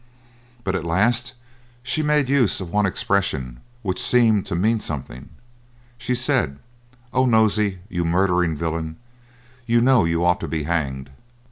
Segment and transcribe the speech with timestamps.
[0.63, 1.35] But at last
[1.83, 5.29] she made use of one expression which seemed to mean something.
[5.99, 6.57] She said,
[7.13, 8.95] "Oh, Nosey, you murdering villain,
[9.67, 11.11] you know you ought to be hanged."